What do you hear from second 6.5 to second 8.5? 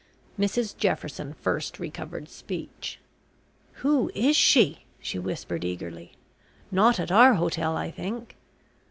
"Not at our hotel I think.